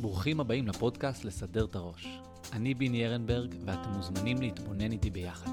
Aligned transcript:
ברוכים 0.00 0.40
הבאים 0.40 0.68
לפודקאסט 0.68 1.24
לסדר 1.24 1.64
את 1.64 1.74
הראש. 1.74 2.20
אני 2.52 2.74
ביני 2.74 3.06
ארנברג, 3.06 3.54
ואתם 3.66 3.90
מוזמנים 3.90 4.40
להתבונן 4.40 4.92
איתי 4.92 5.10
ביחד. 5.10 5.50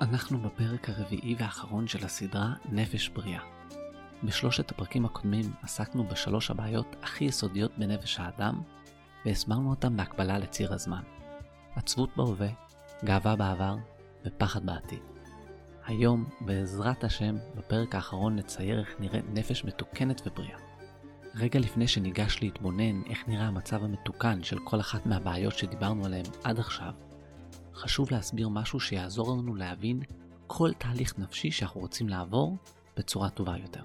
אנחנו 0.00 0.38
בפרק 0.38 0.88
הרביעי 0.88 1.34
והאחרון 1.38 1.86
של 1.86 2.04
הסדרה 2.04 2.54
נפש 2.72 3.08
בריאה. 3.08 3.42
בשלושת 4.24 4.70
הפרקים 4.70 5.04
הקודמים 5.04 5.52
עסקנו 5.62 6.08
בשלוש 6.08 6.50
הבעיות 6.50 6.96
הכי 7.02 7.24
יסודיות 7.24 7.78
בנפש 7.78 8.20
האדם, 8.20 8.62
והסברנו 9.26 9.70
אותם 9.70 9.96
בהקבלה 9.96 10.38
לציר 10.38 10.74
הזמן. 10.74 11.02
עצבות 11.76 12.10
בהווה, 12.16 12.48
גאווה 13.04 13.36
בעבר 13.36 13.76
ופחד 14.26 14.66
בעתיד. 14.66 15.13
היום, 15.86 16.24
בעזרת 16.40 17.04
השם, 17.04 17.36
בפרק 17.56 17.94
האחרון 17.94 18.36
נצייר 18.36 18.80
איך 18.80 18.94
נראית 19.00 19.24
נפש 19.32 19.64
מתוקנת 19.64 20.22
ובריאה. 20.26 20.58
רגע 21.34 21.60
לפני 21.60 21.88
שניגש 21.88 22.38
להתבונן 22.42 23.02
איך 23.06 23.28
נראה 23.28 23.46
המצב 23.46 23.84
המתוקן 23.84 24.42
של 24.42 24.58
כל 24.64 24.80
אחת 24.80 25.06
מהבעיות 25.06 25.58
שדיברנו 25.58 26.04
עליהן 26.04 26.24
עד 26.44 26.58
עכשיו, 26.58 26.92
חשוב 27.74 28.08
להסביר 28.10 28.48
משהו 28.48 28.80
שיעזור 28.80 29.36
לנו 29.36 29.54
להבין 29.54 30.00
כל 30.46 30.72
תהליך 30.78 31.18
נפשי 31.18 31.50
שאנחנו 31.50 31.80
רוצים 31.80 32.08
לעבור 32.08 32.56
בצורה 32.96 33.30
טובה 33.30 33.56
יותר. 33.56 33.82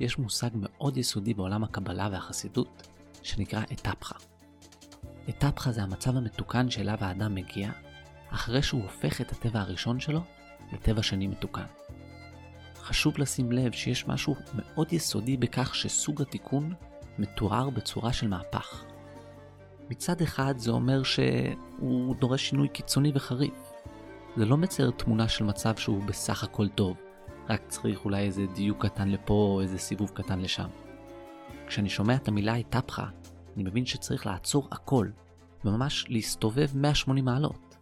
יש 0.00 0.18
מושג 0.18 0.50
מאוד 0.54 0.96
יסודי 0.96 1.34
בעולם 1.34 1.64
הקבלה 1.64 2.08
והחסידות 2.12 2.88
שנקרא 3.22 3.62
אתפחה. 3.72 4.16
אתפחה 5.28 5.72
זה 5.72 5.82
המצב 5.82 6.16
המתוקן 6.16 6.70
שאליו 6.70 6.98
האדם 7.00 7.34
מגיע 7.34 7.70
אחרי 8.28 8.62
שהוא 8.62 8.82
הופך 8.82 9.20
את 9.20 9.32
הטבע 9.32 9.60
הראשון 9.60 10.00
שלו 10.00 10.20
לטבע 10.72 11.02
שני 11.02 11.26
מתוקן. 11.26 11.66
חשוב 12.76 13.18
לשים 13.18 13.52
לב 13.52 13.72
שיש 13.72 14.08
משהו 14.08 14.36
מאוד 14.54 14.92
יסודי 14.92 15.36
בכך 15.36 15.74
שסוג 15.74 16.22
התיקון 16.22 16.74
מתואר 17.18 17.70
בצורה 17.70 18.12
של 18.12 18.28
מהפך. 18.28 18.84
מצד 19.90 20.20
אחד 20.20 20.54
זה 20.58 20.70
אומר 20.70 21.02
שהוא 21.02 22.16
דורש 22.16 22.48
שינוי 22.48 22.68
קיצוני 22.68 23.12
וחריף. 23.14 23.72
זה 24.36 24.44
לא 24.44 24.56
מצייר 24.56 24.90
תמונה 24.90 25.28
של 25.28 25.44
מצב 25.44 25.76
שהוא 25.76 26.02
בסך 26.02 26.44
הכל 26.44 26.68
טוב, 26.68 26.96
רק 27.50 27.62
צריך 27.68 28.04
אולי 28.04 28.22
איזה 28.22 28.46
דיוק 28.54 28.86
קטן 28.86 29.08
לפה 29.08 29.50
או 29.54 29.60
איזה 29.60 29.78
סיבוב 29.78 30.10
קטן 30.14 30.40
לשם. 30.40 30.68
כשאני 31.66 31.88
שומע 31.88 32.14
את 32.14 32.28
המילה 32.28 32.54
התהפכה, 32.54 33.06
אני 33.56 33.62
מבין 33.62 33.86
שצריך 33.86 34.26
לעצור 34.26 34.68
הכל, 34.72 35.08
וממש 35.64 36.04
להסתובב 36.08 36.68
180 36.74 37.24
מעלות. 37.24 37.76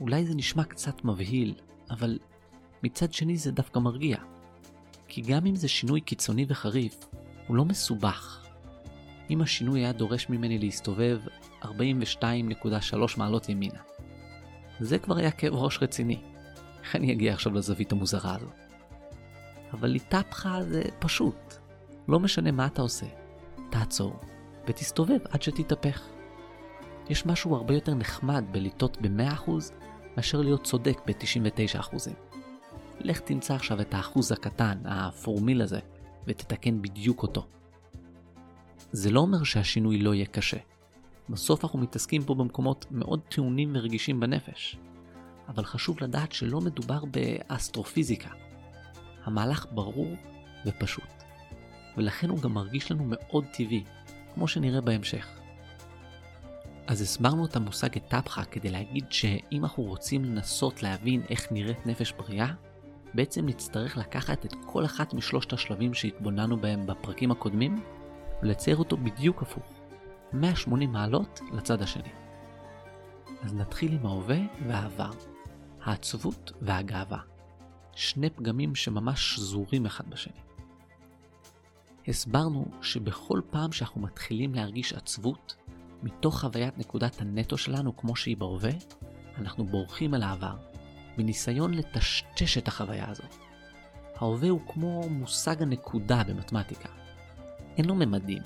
אולי 0.00 0.26
זה 0.26 0.34
נשמע 0.34 0.64
קצת 0.64 1.04
מבהיל, 1.04 1.54
אבל 1.92 2.18
מצד 2.82 3.12
שני 3.12 3.36
זה 3.36 3.52
דווקא 3.52 3.78
מרגיע. 3.78 4.16
כי 5.08 5.20
גם 5.20 5.46
אם 5.46 5.56
זה 5.56 5.68
שינוי 5.68 6.00
קיצוני 6.00 6.46
וחריף, 6.48 7.06
הוא 7.46 7.56
לא 7.56 7.64
מסובך. 7.64 8.46
אם 9.30 9.42
השינוי 9.42 9.80
היה 9.80 9.92
דורש 9.92 10.28
ממני 10.28 10.58
להסתובב 10.58 11.20
42.3 11.62 11.68
מעלות 13.16 13.48
ימינה. 13.48 13.80
זה 14.80 14.98
כבר 14.98 15.16
היה 15.16 15.30
כאב 15.30 15.54
ראש 15.54 15.78
רציני. 15.82 16.20
איך 16.82 16.96
אני 16.96 17.12
אגיע 17.12 17.32
עכשיו 17.32 17.54
לזווית 17.54 17.92
המוזרה 17.92 18.34
הזו? 18.36 18.48
אבל 19.72 19.94
איתפחה 19.94 20.62
זה 20.62 20.82
פשוט. 20.98 21.54
לא 22.08 22.20
משנה 22.20 22.50
מה 22.50 22.66
אתה 22.66 22.82
עושה, 22.82 23.06
תעצור 23.70 24.20
ותסתובב 24.66 25.18
עד 25.30 25.42
שתתהפך. 25.42 26.02
יש 27.08 27.26
משהו 27.26 27.54
הרבה 27.54 27.74
יותר 27.74 27.94
נחמד 27.94 28.44
בלטעות 28.50 28.98
ב-100% 29.00 29.50
מאשר 30.16 30.40
להיות 30.40 30.64
צודק 30.64 30.98
ב-99%. 31.06 31.96
לך 33.00 33.20
תמצא 33.20 33.54
עכשיו 33.54 33.80
את 33.80 33.94
האחוז 33.94 34.32
הקטן, 34.32 34.78
הפורמיל 34.84 35.62
הזה, 35.62 35.80
ותתקן 36.26 36.82
בדיוק 36.82 37.22
אותו. 37.22 37.46
זה 38.92 39.10
לא 39.10 39.20
אומר 39.20 39.44
שהשינוי 39.44 39.98
לא 39.98 40.14
יהיה 40.14 40.26
קשה. 40.26 40.56
בסוף 41.28 41.64
אנחנו 41.64 41.78
מתעסקים 41.78 42.24
פה 42.24 42.34
במקומות 42.34 42.86
מאוד 42.90 43.20
טעונים 43.28 43.72
ורגישים 43.74 44.20
בנפש. 44.20 44.76
אבל 45.48 45.64
חשוב 45.64 45.96
לדעת 46.00 46.32
שלא 46.32 46.60
מדובר 46.60 47.04
באסטרופיזיקה. 47.04 48.30
המהלך 49.24 49.66
ברור 49.70 50.14
ופשוט. 50.66 51.22
ולכן 51.96 52.30
הוא 52.30 52.40
גם 52.40 52.54
מרגיש 52.54 52.92
לנו 52.92 53.04
מאוד 53.06 53.44
טבעי, 53.52 53.84
כמו 54.34 54.48
שנראה 54.48 54.80
בהמשך. 54.80 55.41
אז 56.86 57.00
הסברנו 57.00 57.46
את 57.46 57.56
המושג 57.56 57.96
אתפחה 57.96 58.44
כדי 58.44 58.70
להגיד 58.70 59.04
שאם 59.10 59.64
אנחנו 59.64 59.82
רוצים 59.82 60.24
לנסות 60.24 60.82
להבין 60.82 61.22
איך 61.30 61.52
נראית 61.52 61.86
נפש 61.86 62.12
בריאה, 62.12 62.52
בעצם 63.14 63.46
נצטרך 63.46 63.96
לקחת 63.96 64.46
את 64.46 64.54
כל 64.66 64.84
אחת 64.84 65.14
משלושת 65.14 65.52
השלבים 65.52 65.94
שהתבוננו 65.94 66.60
בהם 66.60 66.86
בפרקים 66.86 67.30
הקודמים, 67.30 67.84
ולצייר 68.42 68.76
אותו 68.76 68.96
בדיוק 68.96 69.42
הפוך, 69.42 69.80
180 70.32 70.92
מעלות 70.92 71.40
לצד 71.52 71.82
השני. 71.82 72.12
אז 73.42 73.54
נתחיל 73.54 73.92
עם 73.92 74.06
ההווה 74.06 74.38
והעבר, 74.66 75.10
העצבות 75.82 76.52
והגאווה, 76.60 77.18
שני 77.94 78.30
פגמים 78.30 78.74
שממש 78.74 79.34
שזורים 79.34 79.86
אחד 79.86 80.10
בשני. 80.10 80.40
הסברנו 82.08 82.66
שבכל 82.82 83.40
פעם 83.50 83.72
שאנחנו 83.72 84.00
מתחילים 84.00 84.54
להרגיש 84.54 84.92
עצבות, 84.92 85.56
מתוך 86.02 86.40
חוויית 86.40 86.78
נקודת 86.78 87.20
הנטו 87.20 87.58
שלנו 87.58 87.96
כמו 87.96 88.16
שהיא 88.16 88.36
בהווה, 88.36 88.70
אנחנו 89.38 89.66
בורחים 89.66 90.14
אל 90.14 90.22
העבר, 90.22 90.56
בניסיון 91.16 91.74
לטשטש 91.74 92.58
את 92.58 92.68
החוויה 92.68 93.10
הזאת. 93.10 93.34
ההווה 94.16 94.48
הוא 94.48 94.60
כמו 94.66 95.08
מושג 95.08 95.62
הנקודה 95.62 96.22
במתמטיקה. 96.24 96.88
אין 97.76 97.84
לו 97.84 97.94
ממדים. 97.94 98.42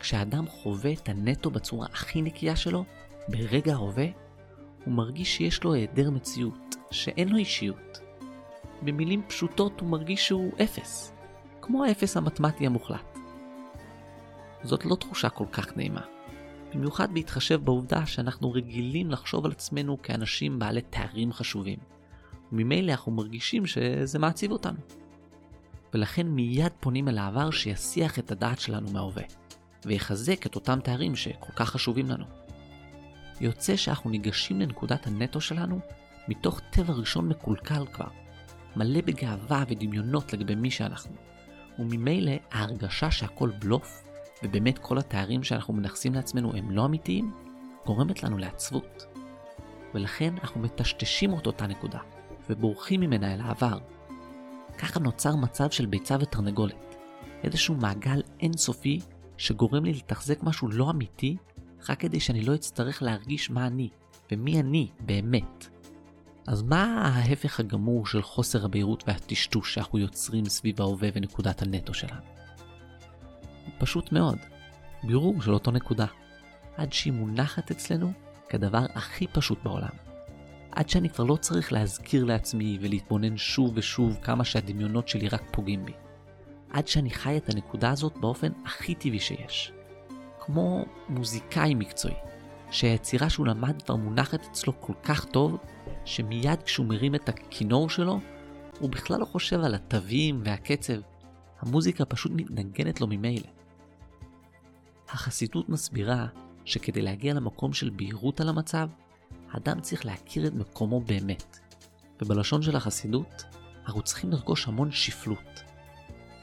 כשאדם 0.00 0.46
חווה 0.48 0.92
את 0.92 1.08
הנטו 1.08 1.50
בצורה 1.50 1.86
הכי 1.92 2.22
נקייה 2.22 2.56
שלו, 2.56 2.84
ברגע 3.28 3.72
ההווה, 3.72 4.06
הוא 4.84 4.94
מרגיש 4.94 5.36
שיש 5.36 5.64
לו 5.64 5.72
היעדר 5.72 6.10
מציאות, 6.10 6.76
שאין 6.90 7.28
לו 7.28 7.36
אישיות. 7.36 7.98
במילים 8.82 9.22
פשוטות 9.28 9.80
הוא 9.80 9.88
מרגיש 9.88 10.26
שהוא 10.26 10.52
אפס, 10.62 11.12
כמו 11.60 11.84
האפס 11.84 12.16
המתמטי 12.16 12.66
המוחלט. 12.66 13.18
זאת 14.62 14.84
לא 14.84 14.94
תחושה 14.94 15.28
כל 15.28 15.46
כך 15.52 15.76
נעימה. 15.76 16.02
במיוחד 16.74 17.14
בהתחשב 17.14 17.64
בעובדה 17.64 18.06
שאנחנו 18.06 18.52
רגילים 18.52 19.10
לחשוב 19.10 19.44
על 19.44 19.50
עצמנו 19.52 20.02
כאנשים 20.02 20.58
בעלי 20.58 20.80
תארים 20.80 21.32
חשובים, 21.32 21.78
וממילא 22.52 22.92
אנחנו 22.92 23.12
מרגישים 23.12 23.66
שזה 23.66 24.18
מעציב 24.18 24.52
אותנו. 24.52 24.78
ולכן 25.94 26.26
מיד 26.26 26.72
פונים 26.80 27.08
אל 27.08 27.18
העבר 27.18 27.50
שיסיח 27.50 28.18
את 28.18 28.30
הדעת 28.30 28.60
שלנו 28.60 28.90
מההווה, 28.90 29.22
ויחזק 29.84 30.46
את 30.46 30.54
אותם 30.54 30.78
תארים 30.80 31.16
שכל 31.16 31.52
כך 31.56 31.70
חשובים 31.70 32.10
לנו. 32.10 32.24
יוצא 33.40 33.76
שאנחנו 33.76 34.10
ניגשים 34.10 34.60
לנקודת 34.60 35.06
הנטו 35.06 35.40
שלנו 35.40 35.80
מתוך 36.28 36.60
טבע 36.70 36.92
ראשון 36.92 37.28
מקולקל 37.28 37.86
כבר, 37.92 38.08
מלא 38.76 39.00
בגאווה 39.00 39.64
ודמיונות 39.68 40.32
לגבי 40.32 40.54
מי 40.54 40.70
שאנחנו, 40.70 41.12
וממילא 41.78 42.32
ההרגשה 42.50 43.10
שהכל 43.10 43.50
בלוף 43.58 44.02
ובאמת 44.42 44.78
כל 44.78 44.98
התארים 44.98 45.42
שאנחנו 45.42 45.74
מנכסים 45.74 46.14
לעצמנו 46.14 46.54
הם 46.54 46.70
לא 46.70 46.84
אמיתיים, 46.84 47.32
גורמת 47.86 48.22
לנו 48.22 48.38
לעצבות. 48.38 49.06
ולכן 49.94 50.34
אנחנו 50.42 50.60
מטשטשים 50.60 51.38
את 51.38 51.46
אותה 51.46 51.66
נקודה, 51.66 51.98
ובורחים 52.50 53.00
ממנה 53.00 53.34
אל 53.34 53.40
העבר. 53.40 53.78
ככה 54.78 55.00
נוצר 55.00 55.36
מצב 55.36 55.70
של 55.70 55.86
ביצה 55.86 56.16
ותרנגולת, 56.20 56.96
איזשהו 57.44 57.74
מעגל 57.74 58.22
אינסופי 58.40 59.00
שגורם 59.36 59.84
לי 59.84 59.92
לתחזק 59.92 60.42
משהו 60.42 60.68
לא 60.68 60.90
אמיתי, 60.90 61.36
רק 61.88 62.00
כדי 62.00 62.20
שאני 62.20 62.42
לא 62.42 62.54
אצטרך 62.54 63.02
להרגיש 63.02 63.50
מה 63.50 63.66
אני, 63.66 63.88
ומי 64.32 64.60
אני 64.60 64.88
באמת. 65.00 65.68
אז 66.46 66.62
מה 66.62 66.84
ההפך 67.06 67.60
הגמור 67.60 68.06
של 68.06 68.22
חוסר 68.22 68.64
הבהירות 68.64 69.04
והטשטוש 69.06 69.74
שאנחנו 69.74 69.98
יוצרים 69.98 70.44
סביב 70.44 70.80
ההווה 70.80 71.08
ונקודת 71.14 71.62
הנטו 71.62 71.94
שלנו? 71.94 72.41
פשוט 73.82 74.12
מאוד, 74.12 74.38
בירור 75.02 75.42
של 75.42 75.54
אותו 75.54 75.70
נקודה, 75.70 76.06
עד 76.76 76.92
שהיא 76.92 77.12
מונחת 77.12 77.70
אצלנו 77.70 78.12
כדבר 78.48 78.86
הכי 78.94 79.26
פשוט 79.26 79.58
בעולם. 79.62 79.90
עד 80.72 80.88
שאני 80.88 81.10
כבר 81.10 81.24
לא 81.24 81.36
צריך 81.36 81.72
להזכיר 81.72 82.24
לעצמי 82.24 82.78
ולהתבונן 82.80 83.36
שוב 83.36 83.72
ושוב 83.74 84.18
כמה 84.22 84.44
שהדמיונות 84.44 85.08
שלי 85.08 85.28
רק 85.28 85.42
פוגעים 85.50 85.84
בי. 85.84 85.92
עד 86.70 86.88
שאני 86.88 87.10
חי 87.10 87.36
את 87.36 87.48
הנקודה 87.48 87.90
הזאת 87.90 88.16
באופן 88.16 88.52
הכי 88.66 88.94
טבעי 88.94 89.20
שיש. 89.20 89.72
כמו 90.40 90.84
מוזיקאי 91.08 91.74
מקצועי, 91.74 92.14
שהיצירה 92.70 93.30
שהוא 93.30 93.46
למד 93.46 93.82
כבר 93.82 93.96
מונחת 93.96 94.46
אצלו 94.50 94.80
כל 94.80 94.94
כך 95.02 95.24
טוב, 95.24 95.56
שמיד 96.04 96.62
כשהוא 96.62 96.86
מרים 96.86 97.14
את 97.14 97.28
הכינור 97.28 97.90
שלו, 97.90 98.20
הוא 98.80 98.90
בכלל 98.90 99.20
לא 99.20 99.24
חושב 99.24 99.60
על 99.60 99.74
התווים 99.74 100.40
והקצב. 100.44 101.00
המוזיקה 101.60 102.04
פשוט 102.04 102.32
מתנגנת 102.34 103.00
לו 103.00 103.06
ממילא. 103.06 103.61
החסידות 105.12 105.68
מסבירה 105.68 106.26
שכדי 106.64 107.02
להגיע 107.02 107.34
למקום 107.34 107.72
של 107.72 107.90
בהירות 107.90 108.40
על 108.40 108.48
המצב, 108.48 108.88
האדם 109.50 109.80
צריך 109.80 110.06
להכיר 110.06 110.46
את 110.46 110.54
מקומו 110.54 111.00
באמת, 111.00 111.58
ובלשון 112.22 112.62
של 112.62 112.76
החסידות, 112.76 113.44
אנחנו 113.86 114.02
צריכים 114.02 114.30
לרכוש 114.30 114.68
המון 114.68 114.90
שפלות. 114.90 115.62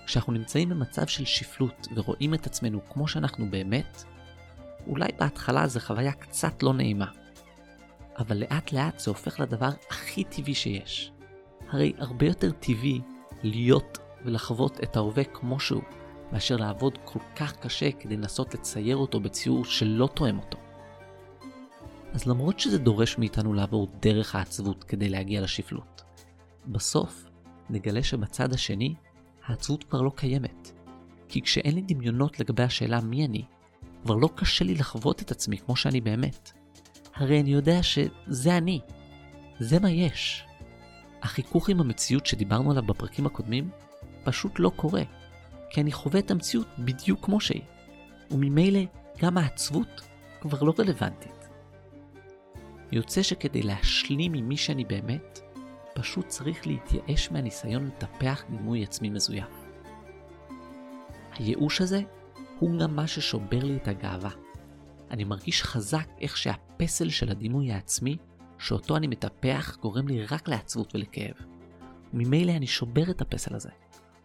כשאנחנו 0.05 0.33
נמצאים 0.33 0.69
במצב 0.69 1.07
של 1.07 1.25
שפלות 1.25 1.87
ורואים 1.95 2.33
את 2.33 2.45
עצמנו 2.45 2.79
כמו 2.89 3.07
שאנחנו 3.07 3.51
באמת, 3.51 4.03
אולי 4.87 5.09
בהתחלה 5.19 5.67
זו 5.67 5.79
חוויה 5.79 6.11
קצת 6.11 6.63
לא 6.63 6.73
נעימה. 6.73 7.11
אבל 8.17 8.37
לאט 8.37 8.71
לאט 8.71 8.99
זה 8.99 9.11
הופך 9.11 9.39
לדבר 9.39 9.69
הכי 9.89 10.23
טבעי 10.23 10.55
שיש. 10.55 11.11
הרי 11.69 11.93
הרבה 11.97 12.25
יותר 12.25 12.51
טבעי 12.51 13.01
להיות 13.43 13.97
ולחוות 14.25 14.83
את 14.83 14.95
ההווה 14.95 15.23
כמו 15.23 15.59
שהוא, 15.59 15.83
מאשר 16.31 16.55
לעבוד 16.55 16.97
כל 17.05 17.19
כך 17.35 17.55
קשה 17.57 17.91
כדי 17.91 18.17
לנסות 18.17 18.53
לצייר 18.53 18.97
אותו 18.97 19.19
בציור 19.19 19.65
שלא 19.65 20.09
תואם 20.13 20.39
אותו. 20.39 20.57
אז 22.13 22.25
למרות 22.25 22.59
שזה 22.59 22.77
דורש 22.77 23.17
מאיתנו 23.17 23.53
לעבור 23.53 23.87
דרך 23.99 24.35
העצבות 24.35 24.83
כדי 24.83 25.09
להגיע 25.09 25.41
לשפלות, 25.41 26.03
בסוף 26.67 27.25
נגלה 27.69 28.03
שבצד 28.03 28.53
השני 28.53 28.93
העצבות 29.45 29.83
כבר 29.83 30.01
לא 30.01 30.11
קיימת. 30.15 30.71
כי 31.29 31.41
כשאין 31.41 31.75
לי 31.75 31.81
דמיונות 31.81 32.39
לגבי 32.39 32.63
השאלה 32.63 33.01
מי 33.01 33.25
אני, 33.25 33.43
כבר 34.03 34.15
לא 34.15 34.29
קשה 34.35 34.65
לי 34.65 34.75
לחוות 34.75 35.21
את 35.21 35.31
עצמי 35.31 35.57
כמו 35.57 35.75
שאני 35.75 36.01
באמת. 36.01 36.51
הרי 37.15 37.41
אני 37.41 37.49
יודע 37.49 37.83
שזה 37.83 38.57
אני. 38.57 38.79
זה 39.59 39.79
מה 39.79 39.91
יש. 39.91 40.43
החיכוך 41.21 41.69
עם 41.69 41.79
המציאות 41.79 42.25
שדיברנו 42.25 42.71
עליו 42.71 42.83
בפרקים 42.83 43.25
הקודמים 43.25 43.69
פשוט 44.23 44.59
לא 44.59 44.71
קורה, 44.75 45.01
כי 45.69 45.81
אני 45.81 45.91
חווה 45.91 46.19
את 46.19 46.31
המציאות 46.31 46.67
בדיוק 46.79 47.25
כמו 47.25 47.39
שהיא, 47.39 47.61
וממילא 48.31 48.79
גם 49.21 49.37
העצבות 49.37 50.01
כבר 50.41 50.63
לא 50.63 50.73
רלוונטית. 50.79 51.49
יוצא 52.91 53.23
שכדי 53.23 53.61
להשלים 53.61 54.33
עם 54.33 54.49
מי 54.49 54.57
שאני 54.57 54.85
באמת, 54.85 55.39
פשוט 55.93 56.27
צריך 56.27 56.67
להתייאש 56.67 57.31
מהניסיון 57.31 57.85
לטפח 57.85 58.43
דימוי 58.49 58.83
עצמי 58.83 59.09
מזויף. 59.09 59.65
הייאוש 61.31 61.81
הזה 61.81 62.01
הוא 62.59 62.79
גם 62.79 62.95
מה 62.95 63.07
ששובר 63.07 63.63
לי 63.63 63.75
את 63.75 63.87
הגאווה. 63.87 64.29
אני 65.11 65.23
מרגיש 65.23 65.63
חזק 65.63 66.07
איך 66.21 66.37
שהפסל 66.37 67.09
של 67.09 67.31
הדימוי 67.31 67.71
העצמי 67.71 68.17
שאותו 68.59 68.97
אני 68.97 69.07
מטפח 69.07 69.77
גורם 69.81 70.07
לי 70.07 70.25
רק 70.25 70.47
לעצבות 70.47 70.95
ולכאב. 70.95 71.33
וממילא 72.13 72.51
אני 72.51 72.67
שובר 72.67 73.11
את 73.11 73.21
הפסל 73.21 73.55
הזה. 73.55 73.69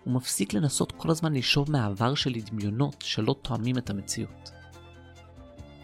ומפסיק 0.06 0.54
לנסות 0.54 0.92
כל 0.92 1.10
הזמן 1.10 1.34
לשאוב 1.34 1.70
מהעבר 1.70 2.14
שלי 2.14 2.40
דמיונות 2.40 2.96
שלא 3.00 3.34
תואמים 3.42 3.78
את 3.78 3.90
המציאות. 3.90 4.50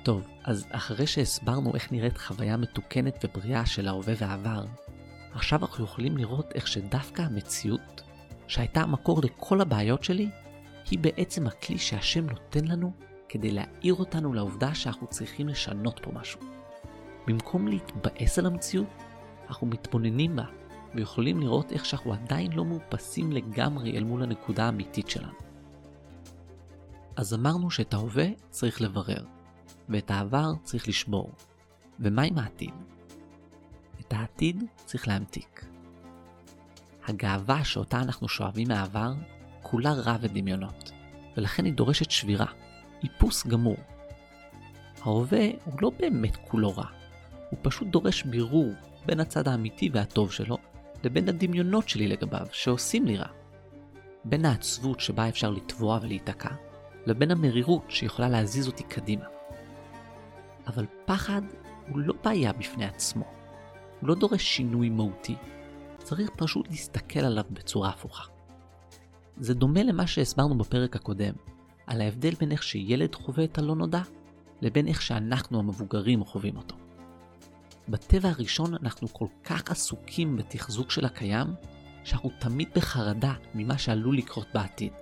טוב, 0.02 0.28
אז 0.44 0.67
אחרי 0.70 1.06
שהסברנו 1.06 1.75
איך 1.75 1.93
נראית 1.93 2.19
חוויה 2.19 2.56
מתוקנת 2.56 3.25
ובריאה 3.25 3.67
של 3.67 3.88
ההווה 3.88 4.14
והעבר, 4.19 4.64
עכשיו 5.32 5.61
אנחנו 5.61 5.84
יכולים 5.84 6.17
לראות 6.17 6.52
איך 6.55 6.67
שדווקא 6.67 7.22
המציאות, 7.22 8.02
שהייתה 8.49 8.81
המקור 8.81 9.20
לכל 9.22 9.61
הבעיות 9.61 10.05
שלי, 10.05 10.28
היא 10.90 10.99
בעצם 10.99 11.46
הכלי 11.46 11.78
שהשם 11.78 12.26
נותן 12.26 12.64
לנו 12.64 12.93
כדי 13.28 13.50
להעיר 13.50 13.94
אותנו 13.94 14.32
לעובדה 14.32 14.75
שאנחנו 14.75 15.06
צריכים 15.06 15.49
לשנות 15.49 16.00
פה 16.02 16.11
משהו. 16.12 16.40
במקום 17.26 17.69
להתבאס 17.69 18.38
על 18.38 18.46
המציאות, 18.46 18.88
אנחנו 19.49 19.66
מתבוננים 19.66 20.37
בה 20.37 20.44
ויכולים 20.94 21.40
לראות 21.40 21.72
איך 21.72 21.84
שאנחנו 21.84 22.12
עדיין 22.12 22.52
לא 22.52 22.64
מאופסים 22.64 23.32
לגמרי 23.32 23.96
אל 23.96 24.04
מול 24.04 24.22
הנקודה 24.22 24.64
האמיתית 24.64 25.10
שלנו. 25.10 25.38
אז 27.16 27.34
אמרנו 27.34 27.70
שאת 27.70 27.94
ההווה 27.94 28.26
צריך 28.50 28.81
לברר, 28.81 29.25
ואת 29.88 30.10
העבר 30.10 30.52
צריך 30.62 30.88
לשבור. 30.88 31.31
ומה 32.00 32.22
עם 32.22 32.38
העתיד? 32.38 32.75
את 34.00 34.12
העתיד 34.12 34.64
צריך 34.84 35.08
להמתיק. 35.08 35.64
הגאווה 37.06 37.64
שאותה 37.64 38.00
אנחנו 38.00 38.28
שואבים 38.28 38.69
מהעבר, 38.69 39.12
כולה 39.62 39.92
רע 39.92 40.16
ודמיונות, 40.20 40.92
ולכן 41.37 41.64
היא 41.64 41.72
דורשת 41.72 42.10
שבירה, 42.10 42.46
איפוס 43.02 43.46
גמור. 43.46 43.76
ההווה 45.02 45.48
הוא 45.64 45.75
לא 45.81 45.90
באמת 45.98 46.37
כולו 46.37 46.76
רע, 46.76 46.87
הוא 47.50 47.58
פשוט 47.62 47.88
דורש 47.88 48.22
בירור 48.22 48.72
בין 49.06 49.20
הצד 49.20 49.48
האמיתי 49.48 49.90
והטוב 49.92 50.32
שלו, 50.32 50.58
לבין 51.05 51.29
הדמיונות 51.29 51.88
שלי 51.88 52.08
לגביו, 52.08 52.47
שעושים 52.52 53.06
לי 53.06 53.17
רע. 53.17 53.29
בין 54.25 54.44
העצבות 54.44 55.00
שבה 55.00 55.29
אפשר 55.29 55.50
לטבוע 55.50 55.99
ולהיתקע, 56.02 56.55
לבין 57.06 57.31
המרירות 57.31 57.85
שיכולה 57.88 58.29
להזיז 58.29 58.67
אותי 58.67 58.82
קדימה. 58.82 59.25
אבל 60.67 60.87
פחד 61.05 61.43
הוא 61.88 61.99
לא 61.99 62.14
בעיה 62.25 62.52
בפני 62.52 62.85
עצמו. 62.85 63.25
הוא 64.00 64.08
לא 64.08 64.14
דורש 64.14 64.43
שינוי 64.43 64.88
מהותי. 64.88 65.35
צריך 65.99 66.31
פשוט 66.37 66.69
להסתכל 66.69 67.20
עליו 67.20 67.44
בצורה 67.50 67.88
הפוכה. 67.88 68.25
זה 69.37 69.55
דומה 69.55 69.82
למה 69.82 70.06
שהסברנו 70.06 70.58
בפרק 70.58 70.97
הקודם, 70.97 71.32
על 71.87 72.00
ההבדל 72.00 72.35
בין 72.35 72.52
איך 72.52 72.62
שילד 72.62 73.14
חווה 73.14 73.44
את 73.44 73.58
הלא 73.58 73.75
נודע, 73.76 74.02
לבין 74.61 74.87
איך 74.87 75.02
שאנחנו 75.02 75.58
המבוגרים 75.58 76.25
חווים 76.25 76.56
אותו. 76.56 76.76
בטבע 77.90 78.28
הראשון 78.28 78.75
אנחנו 78.75 79.08
כל 79.08 79.26
כך 79.44 79.70
עסוקים 79.70 80.37
בתחזוק 80.37 80.90
של 80.90 81.04
הקיים, 81.04 81.46
שאנחנו 82.04 82.31
תמיד 82.38 82.69
בחרדה 82.75 83.34
ממה 83.54 83.78
שעלול 83.78 84.16
לקרות 84.16 84.46
בעתיד. 84.54 84.92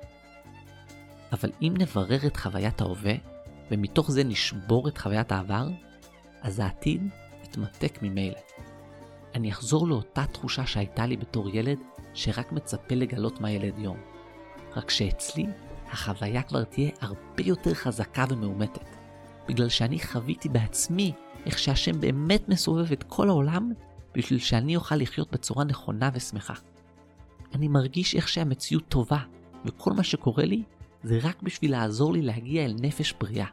אבל 1.32 1.50
אם 1.62 1.74
נברר 1.78 2.26
את 2.26 2.36
חוויית 2.36 2.80
ההווה, 2.80 3.14
ומתוך 3.70 4.10
זה 4.10 4.24
נשבור 4.24 4.88
את 4.88 4.98
חוויית 4.98 5.32
העבר, 5.32 5.68
אז 6.42 6.60
העתיד 6.60 7.02
יתמתק 7.44 7.98
ממילא. 8.02 8.38
אני 9.34 9.50
אחזור 9.50 9.88
לאותה 9.88 10.24
תחושה 10.26 10.66
שהייתה 10.66 11.06
לי 11.06 11.16
בתור 11.16 11.56
ילד, 11.56 11.78
שרק 12.14 12.52
מצפה 12.52 12.94
לגלות 12.94 13.40
מה 13.40 13.50
ילד 13.50 13.78
יום. 13.78 13.96
רק 14.76 14.90
שאצלי, 14.90 15.46
החוויה 15.86 16.42
כבר 16.42 16.64
תהיה 16.64 16.90
הרבה 17.00 17.42
יותר 17.42 17.74
חזקה 17.74 18.24
ומאומתת. 18.28 18.96
בגלל 19.48 19.68
שאני 19.68 20.00
חוויתי 20.00 20.48
בעצמי 20.48 21.12
איך 21.46 21.58
שהשם 21.58 22.00
באמת 22.00 22.48
מסובב 22.48 22.92
את 22.92 23.02
כל 23.02 23.28
העולם 23.28 23.72
בשביל 24.14 24.38
שאני 24.38 24.76
אוכל 24.76 24.96
לחיות 24.96 25.32
בצורה 25.32 25.64
נכונה 25.64 26.10
ושמחה. 26.14 26.54
אני 27.54 27.68
מרגיש 27.68 28.14
איך 28.14 28.28
שהמציאות 28.28 28.88
טובה, 28.88 29.18
וכל 29.64 29.92
מה 29.92 30.02
שקורה 30.02 30.44
לי 30.44 30.62
זה 31.02 31.18
רק 31.22 31.42
בשביל 31.42 31.70
לעזור 31.70 32.12
לי 32.12 32.22
להגיע 32.22 32.64
אל 32.64 32.74
נפש 32.80 33.14
בריאה. 33.20 33.46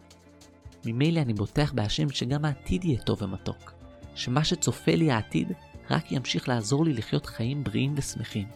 ממילא 0.85 1.19
אני 1.19 1.33
בוטח 1.33 1.73
בהשם 1.73 2.09
שגם 2.09 2.45
העתיד 2.45 2.85
יהיה 2.85 3.01
טוב 3.01 3.21
ומתוק, 3.21 3.73
שמה 4.15 4.43
שצופה 4.43 4.95
לי 4.95 5.11
העתיד 5.11 5.51
רק 5.89 6.11
ימשיך 6.11 6.49
לעזור 6.49 6.85
לי 6.85 6.93
לחיות 6.93 7.25
חיים 7.25 7.63
בריאים 7.63 7.93
ושמחים. 7.97 8.47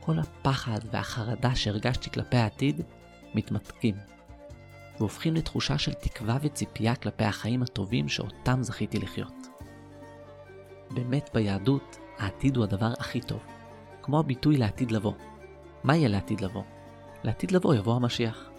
כל 0.00 0.18
הפחד 0.18 0.78
והחרדה 0.92 1.54
שהרגשתי 1.54 2.10
כלפי 2.10 2.36
העתיד 2.36 2.80
מתמתקים, 3.34 3.94
והופכים 4.98 5.34
לתחושה 5.34 5.78
של 5.78 5.92
תקווה 5.92 6.38
וציפייה 6.42 6.96
כלפי 6.96 7.24
החיים 7.24 7.62
הטובים 7.62 8.08
שאותם 8.08 8.62
זכיתי 8.62 8.98
לחיות. 8.98 9.46
באמת 10.90 11.30
ביהדות, 11.34 11.98
העתיד 12.18 12.56
הוא 12.56 12.64
הדבר 12.64 12.92
הכי 12.98 13.20
טוב, 13.20 13.40
כמו 14.02 14.18
הביטוי 14.18 14.56
לעתיד 14.56 14.90
לבוא. 14.90 15.12
מה 15.84 15.96
יהיה 15.96 16.08
לעתיד 16.08 16.40
לבוא? 16.40 16.62
לעתיד 17.24 17.50
לבוא 17.50 17.74
יבוא 17.74 17.96
המשיח. 17.96 18.50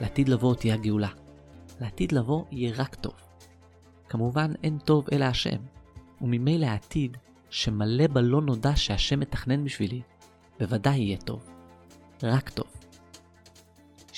לעתיד 0.00 0.28
לבוא 0.28 0.54
תהיה 0.54 0.74
הגאולה. 0.74 1.08
לעתיד 1.80 2.12
לבוא 2.12 2.44
יהיה 2.50 2.72
רק 2.76 2.94
טוב. 2.94 3.14
כמובן 4.08 4.52
אין 4.62 4.78
טוב 4.78 5.06
אלא 5.12 5.24
השם, 5.24 5.58
וממילא 6.20 6.66
העתיד, 6.66 7.16
שמלא 7.50 8.06
בלא 8.06 8.42
נודע 8.42 8.76
שהשם 8.76 9.20
מתכנן 9.20 9.64
בשבילי, 9.64 10.02
בוודאי 10.60 10.98
יהיה 10.98 11.16
טוב. 11.16 11.50
רק 12.22 12.50
טוב. 12.50 12.79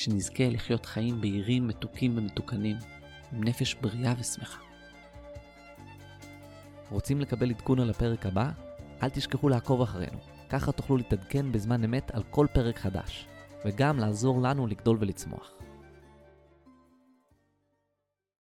שנזכה 0.02 0.49
לחיות 0.49 0.87
חיים 0.87 1.21
בהירים, 1.21 1.68
מתוקים 1.68 2.18
ומתוקנים, 2.18 2.76
עם 3.32 3.44
נפש 3.44 3.75
בריאה 3.75 4.14
ושמחה. 4.21 4.59
רוצים 6.90 7.21
לקבל 7.21 7.50
עדכון 7.50 7.80
על 7.80 7.90
הפרק 7.90 8.26
הבא? 8.26 8.50
אל 9.02 9.09
תשכחו 9.09 9.49
לעקוב 9.49 9.82
אחרינו, 9.82 10.18
ככה 10.49 10.73
תוכלו 10.73 10.97
להתעדכן 10.97 11.52
בזמן 11.52 11.85
אמת 11.85 12.11
על 12.11 12.23
כל 12.30 12.47
פרק 12.52 12.78
חדש, 12.78 13.26
וגם 13.64 13.99
לעזור 13.99 14.42
לנו 14.42 14.66
לגדול 14.66 14.97
ולצמוח. 15.00 15.62